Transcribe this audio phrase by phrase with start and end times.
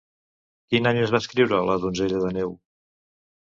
[0.73, 2.59] Quin any es va escriure La donzella de neu?